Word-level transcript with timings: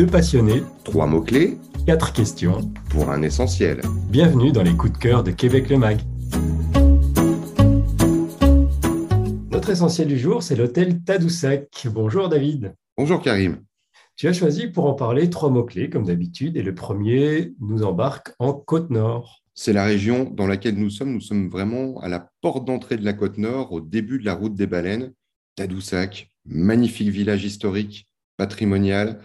Deux 0.00 0.06
passionnés, 0.06 0.62
Trois 0.82 1.06
mots-clés 1.06 1.58
quatre 1.84 2.14
questions. 2.14 2.72
pour 2.88 3.10
un 3.10 3.20
essentiel. 3.20 3.82
Bienvenue 4.08 4.50
dans 4.50 4.62
les 4.62 4.74
coups 4.74 4.94
de 4.94 4.96
cœur 4.96 5.22
de 5.22 5.30
Québec 5.30 5.68
le 5.68 5.76
Mag. 5.76 6.00
Notre 9.50 9.68
essentiel 9.68 10.08
du 10.08 10.18
jour, 10.18 10.42
c'est 10.42 10.56
l'hôtel 10.56 11.02
Tadoussac. 11.02 11.86
Bonjour 11.92 12.30
David. 12.30 12.74
Bonjour 12.96 13.20
Karim. 13.20 13.62
Tu 14.16 14.26
as 14.26 14.32
choisi 14.32 14.68
pour 14.68 14.86
en 14.86 14.94
parler 14.94 15.28
trois 15.28 15.50
mots-clés 15.50 15.90
comme 15.90 16.06
d'habitude 16.06 16.56
et 16.56 16.62
le 16.62 16.74
premier 16.74 17.52
nous 17.60 17.82
embarque 17.82 18.32
en 18.38 18.54
Côte-Nord. 18.54 19.42
C'est 19.52 19.74
la 19.74 19.84
région 19.84 20.24
dans 20.24 20.46
laquelle 20.46 20.76
nous 20.76 20.88
sommes. 20.88 21.12
Nous 21.12 21.20
sommes 21.20 21.50
vraiment 21.50 22.00
à 22.00 22.08
la 22.08 22.30
porte 22.40 22.64
d'entrée 22.64 22.96
de 22.96 23.04
la 23.04 23.12
côte 23.12 23.36
nord, 23.36 23.70
au 23.72 23.82
début 23.82 24.18
de 24.18 24.24
la 24.24 24.32
route 24.32 24.54
des 24.54 24.66
baleines. 24.66 25.12
Tadoussac, 25.56 26.30
magnifique 26.46 27.10
village 27.10 27.44
historique, 27.44 28.06
patrimonial. 28.38 29.20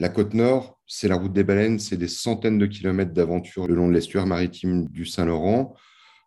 La 0.00 0.08
côte 0.08 0.32
nord, 0.32 0.78
c'est 0.86 1.08
la 1.08 1.16
route 1.16 1.32
des 1.32 1.42
baleines, 1.42 1.80
c'est 1.80 1.96
des 1.96 2.06
centaines 2.06 2.56
de 2.56 2.66
kilomètres 2.66 3.12
d'aventure 3.12 3.66
le 3.66 3.74
long 3.74 3.88
de 3.88 3.92
l'estuaire 3.94 4.26
maritime 4.26 4.86
du 4.86 5.04
Saint-Laurent. 5.04 5.74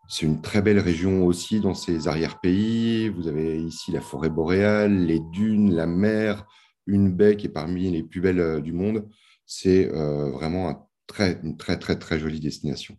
C'est 0.09 0.25
une 0.25 0.41
très 0.41 0.61
belle 0.61 0.79
région 0.79 1.25
aussi 1.25 1.61
dans 1.61 1.73
ses 1.73 2.09
arrière-pays. 2.09 3.07
Vous 3.07 3.29
avez 3.29 3.61
ici 3.61 3.93
la 3.93 4.01
forêt 4.01 4.29
boréale, 4.29 5.05
les 5.05 5.21
dunes, 5.31 5.73
la 5.73 5.85
mer, 5.85 6.45
une 6.85 7.13
baie 7.13 7.37
qui 7.37 7.47
est 7.47 7.51
parmi 7.51 7.89
les 7.89 8.03
plus 8.03 8.19
belles 8.19 8.41
euh, 8.41 8.59
du 8.59 8.73
monde. 8.73 9.07
C'est 9.45 9.89
euh, 9.93 10.31
vraiment 10.31 10.67
un 10.67 10.85
très, 11.07 11.39
une 11.41 11.55
très, 11.55 11.79
très, 11.79 11.97
très 11.97 12.19
jolie 12.19 12.41
destination. 12.41 12.97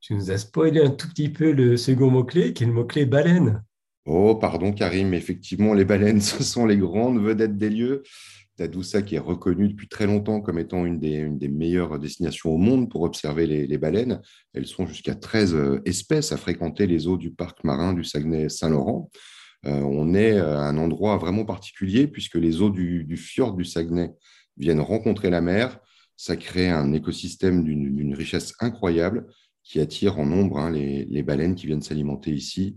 Tu 0.00 0.14
nous 0.14 0.30
as 0.30 0.36
spoilé 0.36 0.82
un 0.82 0.90
tout 0.90 1.08
petit 1.08 1.30
peu 1.30 1.52
le 1.52 1.78
second 1.78 2.10
mot-clé, 2.10 2.52
qui 2.52 2.64
est 2.64 2.66
le 2.66 2.74
mot-clé 2.74 3.06
baleine. 3.06 3.62
Oh, 4.04 4.34
pardon 4.34 4.72
Karim, 4.72 5.14
effectivement, 5.14 5.72
les 5.72 5.86
baleines, 5.86 6.20
ce 6.20 6.42
sont 6.44 6.66
les 6.66 6.76
grandes 6.76 7.24
vedettes 7.24 7.56
des 7.56 7.70
lieux. 7.70 8.02
Tadoussac 8.60 9.10
est 9.14 9.18
reconnu 9.18 9.68
depuis 9.68 9.88
très 9.88 10.06
longtemps 10.06 10.42
comme 10.42 10.58
étant 10.58 10.84
une 10.84 10.98
des, 10.98 11.48
meilleures 11.48 11.98
destinations 11.98 12.50
au 12.50 12.58
monde 12.58 12.90
pour 12.90 13.00
observer 13.00 13.46
les, 13.46 13.78
baleines. 13.78 14.20
Elles 14.52 14.66
sont 14.66 14.86
jusqu'à 14.86 15.14
13 15.14 15.54
euh, 15.54 15.80
espèces 15.86 16.30
à 16.32 16.36
fréquenter 16.36 16.86
les 16.86 17.06
eaux 17.06 17.16
du 17.16 17.30
parc 17.30 17.64
marin 17.64 17.94
du 17.94 18.04
Saguenay-Saint-Laurent. 18.04 19.10
Euh, 19.64 19.80
on 19.80 20.12
est 20.12 20.38
à 20.38 20.60
un 20.60 20.76
endroit 20.76 21.16
vraiment 21.16 21.46
particulier 21.46 22.06
puisque 22.06 22.34
les 22.34 22.60
eaux 22.60 22.68
du, 22.68 23.16
fjord 23.16 23.54
du 23.54 23.64
Saguenay 23.64 24.10
viennent 24.58 24.82
rencontrer 24.82 25.30
la 25.30 25.40
mer. 25.40 25.78
Ça 26.18 26.36
crée 26.36 26.68
un 26.68 26.92
écosystème 26.92 27.64
d'une 27.64 28.14
richesse 28.14 28.52
incroyable 28.60 29.26
qui 29.64 29.80
attire 29.80 30.18
en 30.18 30.26
nombre 30.26 30.58
hein, 30.58 30.70
les 30.70 31.22
baleines 31.22 31.54
qui 31.54 31.66
viennent 31.66 31.80
s'alimenter 31.80 32.32
ici 32.32 32.76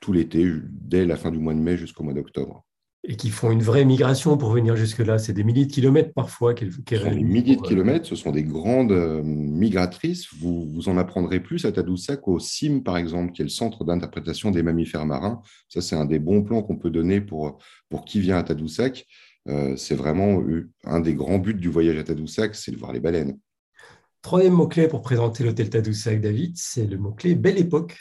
tout 0.00 0.12
l'été, 0.12 0.50
dès 0.72 1.06
la 1.06 1.16
fin 1.16 1.30
du 1.30 1.38
mois 1.38 1.54
de 1.54 1.60
mai 1.60 1.76
jusqu'au 1.76 2.02
mois 2.02 2.14
d'octobre. 2.14 2.64
Et 3.02 3.16
qui 3.16 3.30
font 3.30 3.50
une 3.50 3.62
vraie 3.62 3.86
migration 3.86 4.36
pour 4.36 4.50
venir 4.50 4.76
jusque-là. 4.76 5.18
C'est 5.18 5.32
des 5.32 5.42
milliers 5.42 5.64
de 5.64 5.72
kilomètres 5.72 6.12
parfois 6.12 6.52
qu'elles 6.52 6.72
sont 6.72 6.80
des 7.10 7.24
milliers 7.24 7.56
de 7.56 7.62
euh, 7.62 7.64
kilomètres, 7.64 8.06
ce 8.06 8.14
sont 8.14 8.30
des 8.30 8.42
grandes 8.42 8.92
euh, 8.92 9.22
migratrices. 9.22 10.26
Vous, 10.38 10.68
vous 10.70 10.88
en 10.90 10.98
apprendrez 10.98 11.40
plus 11.40 11.64
à 11.64 11.72
Tadoussac 11.72 12.28
au 12.28 12.38
CIM, 12.38 12.80
par 12.80 12.98
exemple, 12.98 13.32
qui 13.32 13.40
est 13.40 13.44
le 13.44 13.50
centre 13.50 13.84
d'interprétation 13.84 14.50
des 14.50 14.62
mammifères 14.62 15.06
marins. 15.06 15.40
Ça, 15.68 15.80
c'est 15.80 15.96
un 15.96 16.04
des 16.04 16.18
bons 16.18 16.42
plans 16.42 16.62
qu'on 16.62 16.76
peut 16.76 16.90
donner 16.90 17.22
pour, 17.22 17.58
pour 17.88 18.04
qui 18.04 18.20
vient 18.20 18.36
à 18.36 18.42
Tadoussac. 18.42 19.06
Euh, 19.48 19.76
c'est 19.76 19.94
vraiment 19.94 20.42
un 20.84 21.00
des 21.00 21.14
grands 21.14 21.38
buts 21.38 21.54
du 21.54 21.68
voyage 21.68 21.96
à 21.96 22.04
Tadoussac, 22.04 22.54
c'est 22.54 22.70
de 22.70 22.76
voir 22.76 22.92
les 22.92 23.00
baleines. 23.00 23.38
Troisième 24.22 24.52
mot-clé 24.52 24.86
pour 24.86 25.00
présenter 25.00 25.44
l'hôtel 25.44 25.70
Tadoussac, 25.70 26.20
David, 26.20 26.52
c'est 26.56 26.86
le 26.86 26.98
mot-clé 26.98 27.34
Belle 27.34 27.56
Époque. 27.56 27.96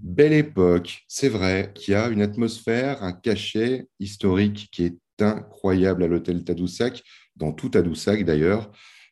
Belle 0.00 0.32
époque, 0.32 1.04
c'est 1.08 1.28
vrai, 1.28 1.72
qui 1.74 1.92
a 1.92 2.08
une 2.08 2.22
atmosphère, 2.22 3.02
un 3.02 3.12
cachet 3.12 3.88
historique 3.98 4.68
qui 4.70 4.84
est 4.84 4.98
incroyable 5.20 6.04
à 6.04 6.06
l'hôtel 6.06 6.44
Tadoussac, 6.44 7.02
dans 7.34 7.52
tout 7.52 7.70
Tadoussac 7.70 8.24
d'ailleurs. 8.24 8.70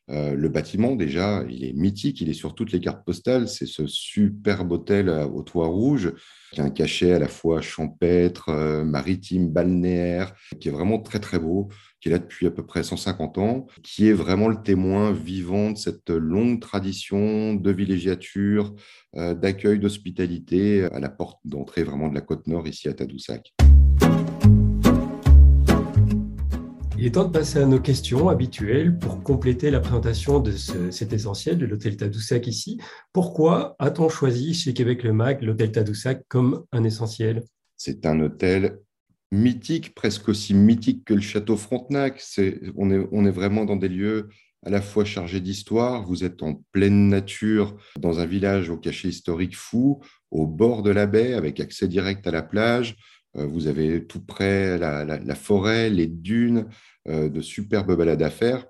Euh, 0.09 0.35
le 0.35 0.49
bâtiment, 0.49 0.95
déjà, 0.95 1.43
il 1.49 1.65
est 1.65 1.73
mythique, 1.73 2.21
il 2.21 2.29
est 2.29 2.33
sur 2.33 2.55
toutes 2.55 2.71
les 2.71 2.79
cartes 2.79 3.03
postales. 3.05 3.49
C'est 3.49 3.65
ce 3.65 3.87
superbe 3.87 4.71
hôtel 4.71 5.09
euh, 5.09 5.25
au 5.25 5.43
toit 5.43 5.67
rouge, 5.67 6.13
qui 6.53 6.61
a 6.61 6.63
un 6.63 6.69
cachet 6.69 7.11
à 7.11 7.19
la 7.19 7.27
fois 7.27 7.61
champêtre, 7.61 8.49
euh, 8.49 8.85
maritime, 8.85 9.49
balnéaire, 9.49 10.33
qui 10.59 10.69
est 10.69 10.71
vraiment 10.71 10.99
très 10.99 11.19
très 11.19 11.39
beau, 11.39 11.67
qui 11.99 12.07
est 12.07 12.11
là 12.11 12.19
depuis 12.19 12.47
à 12.47 12.51
peu 12.51 12.65
près 12.65 12.83
150 12.83 13.37
ans, 13.37 13.67
qui 13.83 14.07
est 14.07 14.13
vraiment 14.13 14.47
le 14.47 14.61
témoin 14.61 15.11
vivant 15.11 15.71
de 15.71 15.77
cette 15.77 16.09
longue 16.09 16.61
tradition 16.61 17.53
de 17.53 17.71
villégiature, 17.71 18.73
d'accueil, 19.13 19.79
d'hospitalité 19.79 20.83
à 20.83 20.99
la 20.99 21.09
porte 21.09 21.39
d'entrée 21.43 21.83
vraiment 21.83 22.07
de 22.07 22.15
la 22.15 22.21
côte 22.21 22.45
nord 22.45 22.67
ici 22.67 22.87
à 22.87 22.93
Tadoussac. 22.93 23.53
Est 27.07 27.11
temps 27.11 27.23
de 27.23 27.31
passer 27.31 27.59
à 27.59 27.65
nos 27.65 27.79
questions 27.79 28.27
habituelles 28.27 28.97
pour 28.99 29.23
compléter 29.23 29.71
la 29.71 29.79
présentation 29.79 30.39
de 30.39 30.51
ce- 30.51 30.91
cet 30.91 31.13
essentiel 31.13 31.57
de 31.57 31.65
l'hôtel 31.65 31.95
Tadoussac 31.95 32.47
ici. 32.47 32.79
Pourquoi 33.13 33.75
a-t-on 33.79 34.09
choisi 34.09 34.53
chez 34.53 34.73
Québec 34.73 35.03
le 35.03 35.13
Mag 35.13 35.41
l'hôtel 35.41 35.71
Tadoussac 35.71 36.23
comme 36.27 36.65
un 36.73 36.83
essentiel? 36.83 37.43
C'est 37.77 38.05
un 38.05 38.19
hôtel 38.19 38.79
mythique, 39.31 39.95
presque 39.95 40.27
aussi 40.27 40.53
mythique 40.53 41.05
que 41.05 41.13
le 41.13 41.21
château 41.21 41.55
Frontenac. 41.55 42.21
On 42.75 42.91
est 43.25 43.31
vraiment 43.31 43.63
dans 43.63 43.77
des 43.77 43.89
lieux 43.89 44.27
à 44.65 44.69
la 44.69 44.81
fois 44.81 45.05
chargés 45.05 45.39
d'histoire. 45.39 46.05
Vous 46.05 46.25
êtes 46.25 46.43
en 46.43 46.61
pleine 46.73 47.07
nature, 47.07 47.77
dans 47.97 48.19
un 48.19 48.25
village 48.25 48.69
au 48.69 48.75
cachet 48.77 49.07
historique 49.07 49.55
fou, 49.55 50.01
au 50.31 50.45
bord 50.45 50.83
de 50.83 50.89
la 50.89 51.05
baie, 51.05 51.35
avec 51.35 51.61
accès 51.61 51.87
direct 51.87 52.27
à 52.27 52.31
la 52.31 52.41
plage. 52.41 52.97
Euh, 53.37 53.45
Vous 53.45 53.67
avez 53.67 54.05
tout 54.05 54.21
près 54.21 54.77
la, 54.77 55.35
forêt, 55.35 55.89
les 55.89 56.07
dunes, 56.07 56.67
euh, 57.07 57.29
de 57.29 57.41
superbes 57.41 57.95
balades 57.95 58.21
à 58.21 58.29
faire. 58.29 58.65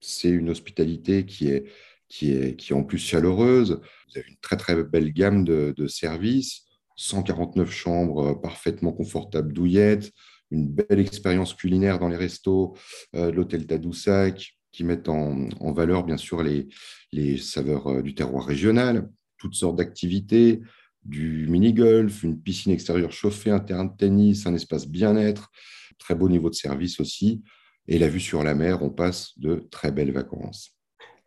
C'est 0.00 0.28
une 0.30 0.50
hospitalité 0.50 1.26
qui 1.26 1.48
est, 1.48 1.64
qui, 2.08 2.32
est, 2.32 2.56
qui 2.56 2.72
est 2.72 2.76
en 2.76 2.84
plus 2.84 2.98
chaleureuse. 2.98 3.80
Vous 4.08 4.18
avez 4.18 4.28
une 4.28 4.36
très 4.40 4.56
très 4.56 4.82
belle 4.84 5.12
gamme 5.12 5.44
de, 5.44 5.86
services. 5.88 6.62
149 6.96 7.70
chambres 7.70 8.28
euh, 8.28 8.34
parfaitement 8.34 8.92
confortables 8.92 9.52
douillettes, 9.52 10.12
une 10.50 10.68
belle 10.68 11.00
expérience 11.00 11.54
culinaire 11.54 11.98
dans 11.98 12.08
les 12.08 12.16
restos 12.16 12.76
euh, 13.14 13.32
l'hôtel 13.32 13.66
Tadoussac 13.66 14.54
qui 14.70 14.84
mettent 14.84 15.08
en, 15.08 15.48
en 15.60 15.72
valeur 15.72 16.04
bien 16.04 16.18
sûr 16.18 16.42
les, 16.42 16.68
les 17.12 17.38
saveurs 17.38 18.02
du 18.02 18.14
terroir 18.14 18.44
régional, 18.44 19.08
toutes 19.38 19.54
sortes 19.54 19.76
d'activités, 19.76 20.60
du 21.10 21.46
mini-golf, 21.48 22.22
une 22.22 22.40
piscine 22.40 22.72
extérieure 22.72 23.12
chauffée, 23.12 23.50
un 23.50 23.60
terrain 23.60 23.84
de 23.84 23.96
tennis, 23.96 24.46
un 24.46 24.54
espace 24.54 24.86
bien-être, 24.86 25.50
très 25.98 26.14
beau 26.14 26.28
niveau 26.28 26.48
de 26.48 26.54
service 26.54 27.00
aussi, 27.00 27.42
et 27.88 27.98
la 27.98 28.08
vue 28.08 28.20
sur 28.20 28.42
la 28.42 28.54
mer, 28.54 28.82
on 28.82 28.90
passe 28.90 29.38
de 29.38 29.66
très 29.70 29.90
belles 29.90 30.12
vacances. 30.12 30.76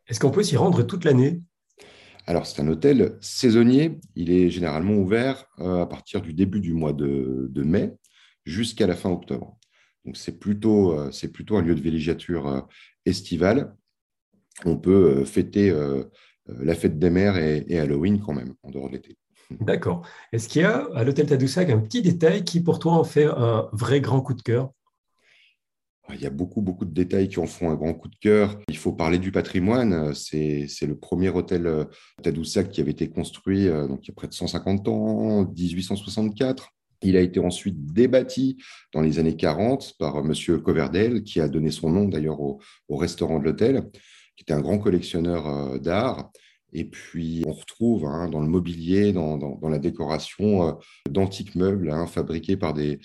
Est-ce 0.07 0.19
qu'on 0.19 0.31
peut 0.31 0.43
s'y 0.43 0.57
rendre 0.57 0.83
toute 0.83 1.05
l'année? 1.05 1.41
Alors, 2.25 2.45
c'est 2.45 2.61
un 2.61 2.67
hôtel 2.69 3.17
saisonnier. 3.19 3.99
Il 4.15 4.31
est 4.31 4.49
généralement 4.49 4.95
ouvert 4.95 5.45
euh, 5.59 5.81
à 5.81 5.85
partir 5.85 6.21
du 6.21 6.33
début 6.33 6.61
du 6.61 6.73
mois 6.73 6.93
de, 6.93 7.49
de 7.51 7.63
mai 7.63 7.91
jusqu'à 8.45 8.87
la 8.87 8.95
fin 8.95 9.09
octobre. 9.09 9.59
Donc, 10.05 10.15
c'est 10.15 10.39
plutôt, 10.39 10.97
euh, 10.97 11.11
c'est 11.11 11.33
plutôt 11.33 11.57
un 11.57 11.61
lieu 11.61 11.75
de 11.75 11.81
villégiature 11.81 12.47
euh, 12.47 12.61
estivale. 13.05 13.75
On 14.63 14.77
peut 14.77 15.25
fêter 15.25 15.73
la 16.45 16.75
fête 16.75 16.99
des 16.99 17.09
mers 17.09 17.37
et, 17.37 17.65
et 17.67 17.79
Halloween 17.79 18.21
quand 18.21 18.33
même, 18.33 18.53
en 18.61 18.69
dehors 18.69 18.87
de 18.87 18.93
l'été. 18.93 19.17
D'accord. 19.51 20.05
Est-ce 20.31 20.47
qu'il 20.47 20.61
y 20.61 20.65
a 20.65 20.87
à 20.95 21.03
l'hôtel 21.03 21.27
Tadoussac 21.27 21.69
un 21.69 21.79
petit 21.79 22.01
détail 22.01 22.43
qui 22.43 22.61
pour 22.61 22.79
toi 22.79 22.93
en 22.93 23.03
fait 23.03 23.25
un 23.25 23.69
vrai 23.71 24.01
grand 24.01 24.21
coup 24.21 24.33
de 24.33 24.41
cœur? 24.41 24.71
Il 26.11 26.21
y 26.21 26.25
a 26.25 26.29
beaucoup, 26.29 26.61
beaucoup 26.61 26.83
de 26.85 26.93
détails 26.93 27.29
qui 27.29 27.39
en 27.39 27.45
font 27.45 27.69
un 27.69 27.75
grand 27.75 27.93
coup 27.93 28.09
de 28.09 28.15
cœur. 28.17 28.59
Il 28.67 28.77
faut 28.77 28.91
parler 28.91 29.19
du 29.19 29.31
patrimoine. 29.31 30.13
C'est 30.13 30.67
le 30.81 30.97
premier 30.97 31.29
hôtel 31.29 31.65
euh, 31.65 31.85
Tadoussac 32.21 32.71
qui 32.71 32.81
avait 32.81 32.91
été 32.91 33.09
construit 33.09 33.67
euh, 33.67 33.87
donc, 33.87 34.05
il 34.05 34.09
y 34.09 34.11
a 34.11 34.13
près 34.13 34.27
de 34.27 34.33
150 34.33 34.87
ans, 34.89 35.45
1864. 35.45 36.69
Il 37.03 37.15
a 37.15 37.21
été 37.21 37.39
ensuite 37.39 37.85
débâti 37.93 38.57
dans 38.93 39.01
les 39.01 39.17
années 39.19 39.35
40 39.35 39.93
par 39.97 40.17
euh, 40.17 40.23
Monsieur 40.23 40.59
Coverdale, 40.59 41.23
qui 41.23 41.39
a 41.39 41.47
donné 41.47 41.71
son 41.71 41.89
nom 41.89 42.05
d'ailleurs 42.05 42.41
au, 42.41 42.59
au 42.89 42.97
restaurant 42.97 43.39
de 43.39 43.45
l'hôtel, 43.45 43.89
qui 44.35 44.43
était 44.43 44.53
un 44.53 44.61
grand 44.61 44.79
collectionneur 44.79 45.79
d'art. 45.79 46.31
Et 46.73 46.85
puis, 46.85 47.43
on 47.47 47.53
retrouve 47.53 48.05
hein, 48.05 48.27
dans 48.29 48.41
le 48.41 48.47
mobilier, 48.47 49.13
dans, 49.13 49.59
la 49.69 49.79
décoration, 49.79 50.67
euh, 50.67 50.71
d'antiques 51.09 51.55
meubles 51.55 51.89
hein, 51.91 52.07
fabriqués 52.07 52.57
par 52.57 52.73
des, 52.73 52.99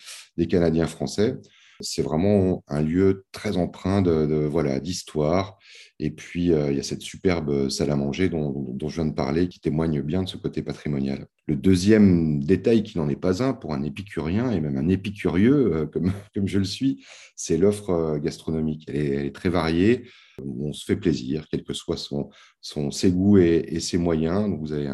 Canadiens 0.48 0.86
français. 0.86 1.36
C'est 1.80 2.02
vraiment 2.02 2.64
un 2.66 2.82
lieu 2.82 3.26
très 3.30 3.56
empreint 3.56 4.02
de, 4.02 4.46
voilà, 4.46 4.80
d'histoire. 4.80 5.58
Et 6.00 6.10
puis, 6.10 6.52
euh, 6.52 6.70
il 6.70 6.76
y 6.76 6.80
a 6.80 6.82
cette 6.82 7.02
superbe 7.02 7.68
salle 7.68 7.90
à 7.90 7.96
manger 7.96 8.28
dont, 8.28 8.76
je 8.80 8.94
viens 8.94 9.06
de 9.06 9.14
parler 9.14 9.48
qui 9.48 9.60
témoigne 9.60 10.00
bien 10.02 10.22
de 10.22 10.28
ce 10.28 10.36
côté 10.36 10.62
patrimonial. 10.62 11.26
Le 11.48 11.56
deuxième 11.56 12.44
détail 12.44 12.82
qui 12.82 12.98
n'en 12.98 13.08
est 13.08 13.16
pas 13.16 13.42
un 13.42 13.54
pour 13.54 13.72
un 13.72 13.82
épicurien 13.82 14.50
et 14.50 14.60
même 14.60 14.76
un 14.76 14.88
épicurieux 14.88 15.72
euh, 15.74 15.86
comme, 15.86 16.12
comme 16.34 16.46
je 16.46 16.58
le 16.58 16.64
suis, 16.64 17.06
c'est 17.36 17.56
l'offre 17.56 17.88
euh, 17.88 18.18
gastronomique. 18.18 18.84
Elle 18.86 18.96
est, 19.26 19.34
très 19.34 19.48
variée. 19.48 20.04
On 20.44 20.74
se 20.74 20.84
fait 20.84 20.96
plaisir, 20.96 21.46
quel 21.50 21.64
que 21.64 21.72
soit 21.72 21.96
son, 21.96 22.28
son, 22.60 22.90
ses 22.90 23.10
goûts 23.10 23.38
et, 23.38 23.80
ses 23.80 23.96
moyens. 23.96 24.54
vous 24.60 24.72
avez 24.72 24.88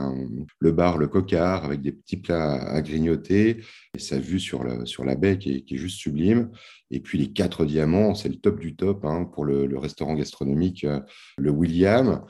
le 0.58 0.72
bar, 0.72 0.96
le 0.96 1.08
cocard, 1.08 1.64
avec 1.64 1.82
des 1.82 1.92
petits 1.92 2.16
plats 2.16 2.54
à 2.54 2.80
grignoter, 2.80 3.60
et 3.94 3.98
sa 3.98 4.18
vue 4.18 4.40
sur, 4.40 4.64
le, 4.64 4.86
sur 4.86 5.04
la 5.04 5.16
baie 5.16 5.36
qui 5.36 5.56
est, 5.56 5.60
qui 5.62 5.74
est 5.74 5.78
juste 5.78 5.98
sublime. 5.98 6.50
Et 6.90 7.00
puis 7.00 7.18
les 7.18 7.32
quatre 7.32 7.66
diamants, 7.66 8.14
c'est 8.14 8.30
le 8.30 8.36
top 8.36 8.58
du 8.58 8.76
top 8.76 9.04
hein, 9.04 9.24
pour 9.24 9.44
le, 9.44 9.76
restaurant 9.76 10.14
gastronomique, 10.14 10.84
euh, 10.84 11.00
le 11.36 11.50
William. 11.50 12.24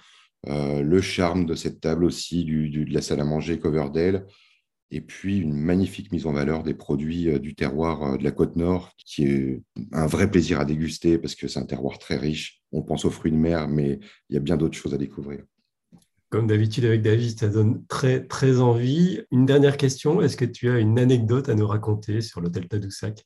Euh, 0.49 0.83
le 0.83 1.01
charme 1.01 1.47
de 1.47 1.55
cette 1.55 1.81
table 1.81 2.05
aussi, 2.05 2.45
du, 2.45 2.69
de 2.69 2.93
la 2.93 3.03
salle 3.03 3.21
à 3.21 3.25
manger 3.25 3.59
Coverdale, 3.59 4.27
et 4.91 5.01
puis 5.01 5.39
une 5.39 5.55
magnifique 5.55 6.13
mise 6.13 6.27
en 6.27 6.33
valeur 6.33 6.63
des 6.63 6.75
produits 6.75 7.29
euh, 7.29 7.39
du 7.39 7.55
terroir 7.55 8.19
de 8.19 8.25
la 8.25 8.31
côte 8.31 8.57
nord, 8.57 8.93
qui 8.99 9.25
est 9.25 9.63
un 9.93 10.07
vrai 10.07 10.31
plaisir 10.31 10.61
à 10.61 10.65
déguster 10.65 11.19
parce 11.19 11.35
que 11.35 11.49
c'est 11.49 11.59
un 11.59 11.67
terroir 11.67 11.99
très 11.99 12.17
riche. 12.17 12.63
On 12.73 12.83
pense 12.83 13.05
aux 13.05 13.11
fruits 13.11 13.33
de 13.33 13.37
mer, 13.37 13.69
mais 13.69 13.99
il 14.29 14.35
y 14.35 14.37
a 14.37 14.41
bien 14.41 14.57
d'autres 14.57 14.77
choses 14.77 14.95
à 14.95 14.99
découvrir. 14.99 15.45
Comme 16.31 16.47
d'habitude 16.47 16.85
avec 16.85 17.03
David, 17.03 17.39
ça 17.39 17.49
donne 17.49 17.87
très, 17.87 18.27
très 18.27 18.61
envie. 18.61 19.21
Une 19.31 19.47
dernière 19.47 19.77
question, 19.77 20.21
est-ce 20.21 20.37
que 20.37 20.45
tu 20.45 20.69
as 20.69 20.81
une 20.81 20.99
anecdote 20.99 21.49
à 21.49 21.55
nous 21.55 21.67
raconter 21.67 22.21
sur 22.21 22.41
l'hôtel 22.41 22.67
Tadoussac? 22.67 23.25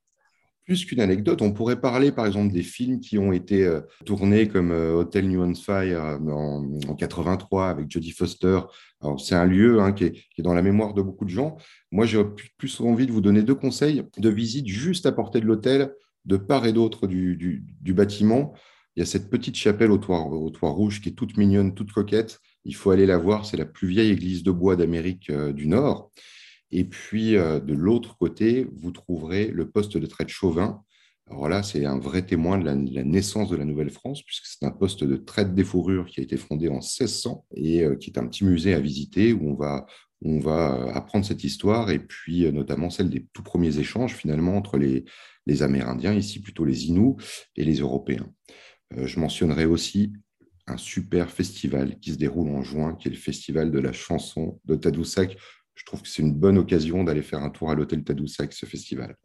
Plus 0.69 0.85
qu'une 0.85 1.01
anecdote, 1.01 1.41
on 1.41 1.51
pourrait 1.51 1.81
parler 1.81 2.13
par 2.13 2.27
exemple 2.27 2.53
des 2.53 2.63
films 2.63 3.01
qui 3.01 3.17
ont 3.17 3.33
été 3.33 3.65
euh, 3.65 3.81
tournés 4.05 4.49
comme 4.49 4.71
euh, 4.71 4.97
Hotel 4.97 5.27
New 5.27 5.43
on 5.43 5.55
Fire 5.55 6.05
euh, 6.05 6.19
en, 6.31 6.95
83 6.95 7.71
avec 7.71 7.91
Jodie 7.91 8.11
Foster. 8.11 8.61
C'est 9.17 9.35
un 9.35 9.47
lieu 9.47 9.81
hein, 9.81 9.93
qui, 9.93 10.05
est, 10.05 10.43
dans 10.43 10.53
la 10.53 10.61
mémoire 10.61 10.93
de 10.93 11.01
beaucoup 11.01 11.25
de 11.25 11.31
gens. 11.31 11.57
Moi, 11.91 12.05
j'ai 12.05 12.23
plus 12.59 12.83
envie 12.83 13.07
de 13.07 13.13
vous 13.13 13.23
donner 13.23 13.43
deux 13.43 13.55
conseils 13.55 14.03
de 14.19 14.29
visite 14.29 14.67
juste 14.67 15.07
à 15.07 15.13
portée 15.13 15.41
de 15.41 15.47
l'hôtel, 15.47 15.95
de 16.27 16.37
part 16.37 16.67
et 16.67 16.75
d'autre 16.75 17.07
du, 17.07 17.65
bâtiment. 17.87 18.53
Il 18.95 19.01
y 19.01 19.03
a 19.03 19.07
cette 19.07 19.31
petite 19.31 19.57
chapelle 19.57 19.91
au 19.91 19.97
toit, 19.97 20.21
au 20.21 20.51
toit, 20.51 20.69
rouge 20.69 21.01
qui 21.01 21.09
est 21.09 21.13
toute 21.13 21.39
mignonne, 21.39 21.75
toute 21.75 21.93
coquette. 21.93 22.41
Il 22.67 22.75
faut 22.75 22.91
aller 22.91 23.07
la 23.07 23.17
voir. 23.17 23.47
C'est 23.47 23.57
la 23.57 23.65
plus 23.65 23.89
vieille 23.89 24.11
église 24.11 24.43
de 24.43 24.51
bois 24.51 24.77
d'Amérique 24.77 25.33
du 25.33 25.67
Nord. 25.67 26.11
Et 26.71 26.85
puis, 26.85 27.37
euh, 27.37 27.61
de 27.61 27.75
l'autre 27.75 28.17
côté, 28.17 28.67
vous 28.77 28.91
trouverez 28.91 29.49
le 29.49 29.71
poste 29.71 29.97
de 29.97 30.07
traite 30.07 30.29
Chauvin. 30.29 30.83
Alors 31.31 31.49
là, 31.49 31.63
c'est 31.63 31.85
un 31.85 31.99
vrai 31.99 32.23
témoin 32.23 32.59
de 32.59 32.65
la, 32.65 32.75
naissance 32.75 33.51
de 33.51 33.57
la 33.57 33.65
Nouvelle-France, 33.65 34.23
puisque 34.23 34.47
c'est 34.47 34.65
un 34.65 34.71
poste 34.71 35.05
de 35.05 35.17
traite 35.17 35.55
des 35.55 35.65
fourrures 35.65 36.07
qui 36.07 36.21
a 36.21 36.23
été 36.23 36.37
fondé 36.37 36.69
en 36.69 36.75
1600 36.75 37.47
et 37.55 37.85
euh, 37.85 37.97
qui 37.97 38.11
est 38.11 38.19
un 38.19 38.27
petit 38.27 38.45
musée 38.45 38.75
à 38.75 38.81
visiter 38.81 39.33
où 39.33 39.51
on 39.51 39.55
va, 39.55 39.87
on 40.23 40.39
va 40.41 40.75
euh, 40.75 40.93
apprendre 40.93 41.27
cette 41.27 41.45
histoire 41.45 41.91
et 41.91 41.99
puis 41.99 42.51
notamment 42.51 42.89
celle 42.89 43.11
des 43.11 43.27
tout 43.33 43.43
premiers 43.43 43.79
échanges 43.79 44.15
finalement 44.15 44.57
entre 44.57 44.79
les, 44.79 45.05
les 45.47 45.63
Amérindiens, 45.63 46.15
ici 46.15 46.41
plutôt 46.41 46.65
les 46.65 46.87
Inuits, 46.87 47.17
et 47.57 47.65
les 47.65 47.81
Européens. 47.81 48.31
je 48.97 49.21
mentionnerai 49.21 49.67
aussi 49.67 50.13
un 50.67 50.77
super 50.77 51.31
festival 51.31 51.99
qui 51.99 52.13
se 52.13 52.19
déroule 52.19 52.51
en 52.51 52.63
juin, 52.63 52.95
qui 52.95 53.09
est 53.09 53.11
le 53.11 53.17
festival 53.17 53.71
de 53.71 53.79
la 53.79 53.93
chanson 53.93 54.61
de 54.65 54.77
Tadoussac 54.77 55.37
je 55.79 55.85
trouve 55.85 56.03
que 56.03 56.09
c'est 56.09 56.23
une 56.23 56.35
bonne 56.35 56.59
occasion 56.59 57.05
d'aller 57.05 57.23
faire 57.23 57.41
un 57.41 57.51
tour 57.51 57.71
à 57.71 57.75
l'hôtel 57.77 58.03
Tadoussac, 58.03 58.53
ce 58.53 58.67
festival. 58.67 59.17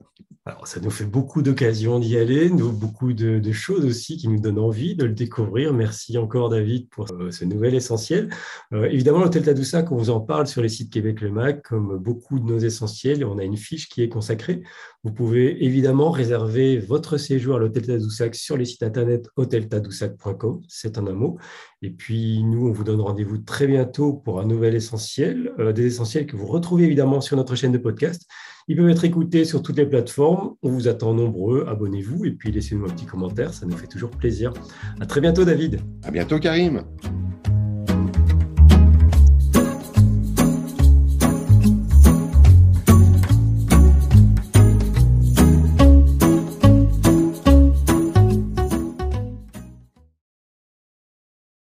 Alors, 0.45 0.67
ça 0.67 0.81
nous 0.81 0.89
fait 0.89 1.05
beaucoup 1.05 1.41
d'occasions 1.41 1.99
d'y 1.99 2.17
aller, 2.17 2.49
nous, 2.49 2.73
beaucoup 2.73 3.13
de, 3.13 3.51
choses 3.53 3.85
aussi 3.85 4.17
qui 4.17 4.27
nous 4.27 4.41
donnent 4.41 4.59
envie 4.59 4.93
de 4.93 5.05
le 5.05 5.13
découvrir. 5.13 5.73
Merci 5.73 6.17
encore, 6.17 6.49
David, 6.49 6.89
pour 6.89 7.09
euh, 7.13 7.31
ce 7.31 7.45
nouvel 7.45 7.73
essentiel. 7.75 8.29
Euh, 8.73 8.83
évidemment, 8.89 9.19
l'hôtel 9.19 9.43
Tadoussac, 9.43 9.89
on 9.93 9.95
vous 9.95 10.09
en 10.09 10.19
parle 10.19 10.45
sur 10.47 10.61
les 10.61 10.67
sites 10.67 10.91
Québec 10.91 11.21
Le 11.21 11.31
Mac, 11.31 11.61
comme 11.61 11.97
beaucoup 11.97 12.39
de 12.39 12.45
nos 12.45 12.59
essentiels. 12.59 13.23
On 13.23 13.37
a 13.37 13.43
une 13.45 13.55
fiche 13.55 13.87
qui 13.87 14.01
est 14.01 14.09
consacrée. 14.09 14.63
Vous 15.05 15.13
pouvez 15.13 15.63
évidemment 15.63 16.11
réserver 16.11 16.77
votre 16.77 17.15
séjour 17.17 17.55
à 17.55 17.59
l'hôtel 17.59 17.85
Tadoussac 17.85 18.35
sur 18.35 18.57
les 18.57 18.65
sites 18.65 18.83
internet 18.83 19.29
hôteltadoussac.com, 19.37 20.61
c'est 20.67 20.97
un 20.97 21.03
mot. 21.03 21.37
Et 21.81 21.89
puis, 21.89 22.43
nous, 22.43 22.67
on 22.67 22.71
vous 22.73 22.83
donne 22.83 22.99
rendez-vous 22.99 23.37
très 23.37 23.67
bientôt 23.67 24.11
pour 24.11 24.41
un 24.41 24.45
nouvel 24.45 24.75
essentiel, 24.75 25.53
euh, 25.59 25.71
des 25.71 25.85
essentiels 25.85 26.25
que 26.25 26.35
vous 26.35 26.47
retrouvez 26.47 26.83
évidemment 26.83 27.21
sur 27.21 27.37
notre 27.37 27.55
chaîne 27.55 27.71
de 27.71 27.77
podcast. 27.77 28.27
Ils 28.67 28.77
peuvent 28.77 28.89
être 28.89 29.03
écoutés 29.03 29.45
sur 29.45 29.61
toutes 29.61 29.77
les 29.77 29.85
plateformes. 29.85 30.55
On 30.61 30.69
vous 30.69 30.87
attend 30.87 31.13
nombreux. 31.13 31.65
Abonnez-vous 31.67 32.25
et 32.25 32.31
puis 32.31 32.51
laissez-nous 32.51 32.85
un 32.85 32.89
petit 32.89 33.05
commentaire. 33.05 33.53
Ça 33.53 33.65
nous 33.65 33.75
fait 33.75 33.87
toujours 33.87 34.11
plaisir. 34.11 34.53
À 34.99 35.05
très 35.05 35.21
bientôt, 35.21 35.43
David. 35.43 35.79
À 36.03 36.11
bientôt, 36.11 36.39
Karim. 36.39 36.83